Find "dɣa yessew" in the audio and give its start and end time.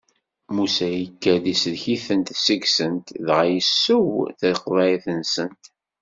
3.27-4.05